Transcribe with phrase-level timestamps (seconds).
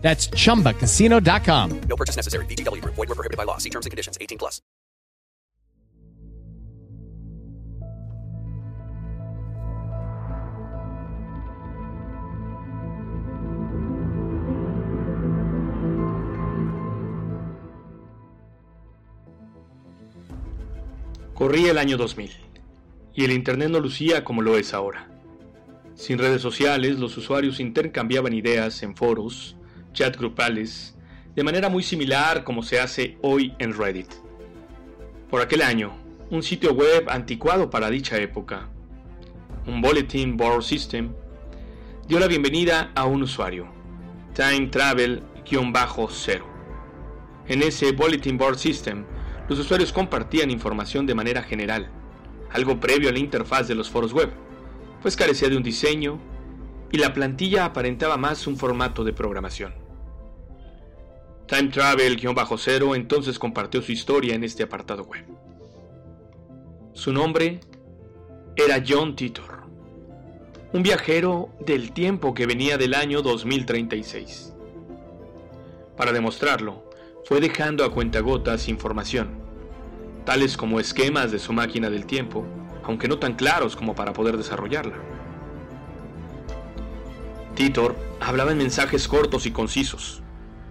[0.00, 1.80] That's chumbacasino.com.
[1.80, 2.46] No purchase necessary.
[2.46, 2.94] VGW Group.
[2.94, 3.58] Void were prohibited by law.
[3.58, 4.16] See terms and conditions.
[4.18, 4.62] 18 plus.
[21.38, 22.32] Corría el año 2000
[23.14, 25.08] y el Internet no lucía como lo es ahora.
[25.94, 29.56] Sin redes sociales, los usuarios intercambiaban ideas en foros,
[29.92, 30.96] chat grupales,
[31.34, 34.12] de manera muy similar como se hace hoy en Reddit.
[35.30, 35.92] Por aquel año,
[36.30, 38.68] un sitio web anticuado para dicha época,
[39.66, 41.12] un Bulletin Board System,
[42.06, 43.68] dio la bienvenida a un usuario,
[44.34, 46.42] Time Travel-0.
[47.48, 49.04] En ese Bulletin Board System,
[49.48, 51.90] los usuarios compartían información de manera general,
[52.50, 54.30] algo previo a la interfaz de los foros web,
[55.02, 56.18] pues carecía de un diseño
[56.90, 59.87] y la plantilla aparentaba más un formato de programación.
[61.48, 65.24] Time Travel-0 entonces compartió su historia en este apartado web.
[66.92, 67.60] Su nombre
[68.54, 69.62] era John Titor,
[70.74, 74.52] un viajero del tiempo que venía del año 2036.
[75.96, 76.90] Para demostrarlo,
[77.24, 79.30] fue dejando a cuentagotas información,
[80.26, 82.44] tales como esquemas de su máquina del tiempo,
[82.84, 84.98] aunque no tan claros como para poder desarrollarla.
[87.54, 90.22] Titor hablaba en mensajes cortos y concisos,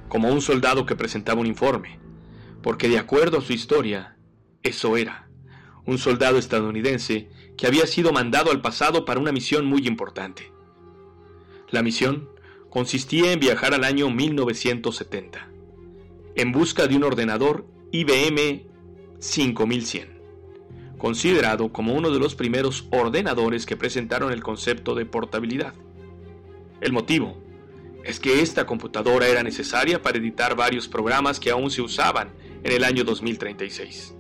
[0.10, 2.00] como un soldado que presentaba un informe,
[2.62, 4.18] porque de acuerdo a su historia,
[4.64, 5.28] eso era,
[5.86, 10.52] un soldado estadounidense que había sido mandado al pasado para una misión muy importante.
[11.70, 12.30] La misión
[12.70, 15.50] consistía en viajar al año 1970,
[16.36, 18.64] en busca de un ordenador IBM
[19.20, 20.22] 5100,
[20.98, 25.74] considerado como uno de los primeros ordenadores que presentaron el concepto de portabilidad.
[26.82, 27.47] El motivo
[28.04, 32.30] es que esta computadora era necesaria para editar varios programas que aún se usaban
[32.64, 34.14] en el año 2036.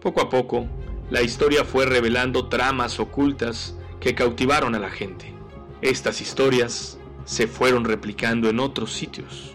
[0.00, 0.66] Poco a poco,
[1.10, 5.34] la historia fue revelando tramas ocultas que cautivaron a la gente.
[5.82, 9.54] Estas historias se fueron replicando en otros sitios.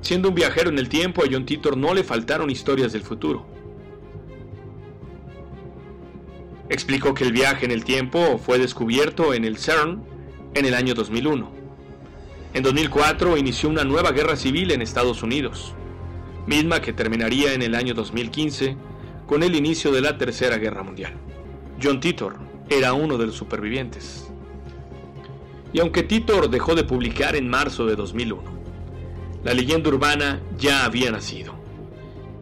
[0.00, 3.46] Siendo un viajero en el tiempo, a John Titor no le faltaron historias del futuro.
[6.68, 10.15] Explicó que el viaje en el tiempo fue descubierto en el CERN
[10.56, 11.52] en el año 2001.
[12.54, 15.74] En 2004 inició una nueva guerra civil en Estados Unidos,
[16.46, 18.74] misma que terminaría en el año 2015
[19.26, 21.12] con el inicio de la Tercera Guerra Mundial.
[21.82, 22.38] John Titor
[22.70, 24.30] era uno de los supervivientes.
[25.74, 28.42] Y aunque Titor dejó de publicar en marzo de 2001,
[29.44, 31.54] la leyenda urbana ya había nacido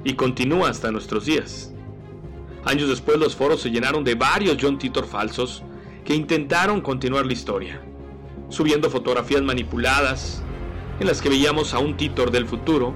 [0.04, 1.72] y continúa hasta nuestros días.
[2.64, 5.64] Años después los foros se llenaron de varios John Titor falsos
[6.04, 7.80] que intentaron continuar la historia,
[8.48, 10.42] subiendo fotografías manipuladas
[11.00, 12.94] en las que veíamos a un Titor del futuro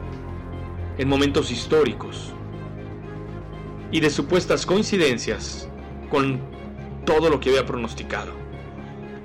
[0.98, 2.32] en momentos históricos
[3.90, 5.68] y de supuestas coincidencias
[6.10, 6.40] con
[7.04, 8.32] todo lo que había pronosticado.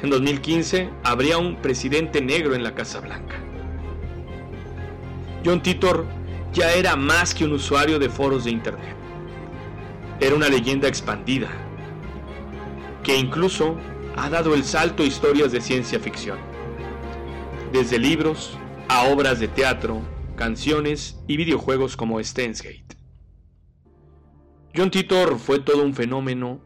[0.01, 3.35] En 2015 habría un presidente negro en la Casa Blanca.
[5.45, 6.05] John Titor
[6.53, 8.95] ya era más que un usuario de foros de Internet.
[10.19, 11.49] Era una leyenda expandida,
[13.01, 13.77] que incluso
[14.15, 16.37] ha dado el salto a historias de ciencia ficción.
[17.71, 18.57] Desde libros
[18.87, 20.01] a obras de teatro,
[20.35, 22.97] canciones y videojuegos como Steins Gate.
[24.75, 26.59] John Titor fue todo un fenómeno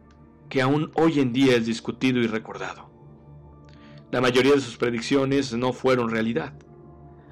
[0.49, 2.89] que aún hoy en día es discutido y recordado.
[4.11, 6.53] La mayoría de sus predicciones no fueron realidad,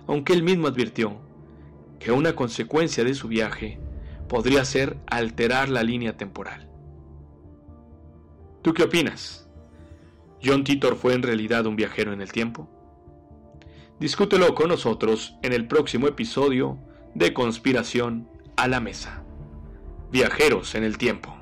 [0.07, 1.21] aunque él mismo advirtió
[1.99, 3.79] que una consecuencia de su viaje
[4.27, 6.69] podría ser alterar la línea temporal.
[8.61, 9.44] ¿Tú qué opinas?
[10.45, 12.69] ¿John Titor fue en realidad un viajero en el tiempo?
[13.99, 16.77] Discútelo con nosotros en el próximo episodio
[17.15, 19.23] de Conspiración a la Mesa.
[20.11, 21.33] Viajeros en el tiempo.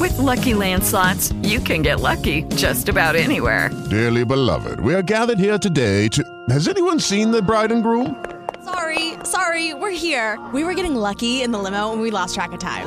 [0.00, 3.70] With Lucky Land slots, you can get lucky just about anywhere.
[3.90, 6.24] Dearly beloved, we are gathered here today to.
[6.48, 8.16] Has anyone seen the bride and groom?
[8.64, 10.38] Sorry, sorry, we're here.
[10.54, 12.86] We were getting lucky in the limo and we lost track of time.